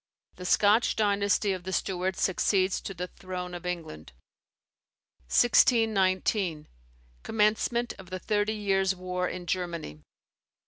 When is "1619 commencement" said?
5.27-7.93